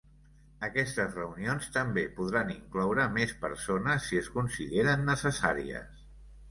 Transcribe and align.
Aquestes 0.67 1.11
reunions 1.19 1.67
també 1.75 2.05
podran 2.17 2.51
incloure 2.55 3.07
més 3.19 3.37
persones 3.45 4.09
si 4.09 4.21
es 4.25 4.35
consideren 4.41 5.09
necessàries. 5.15 6.07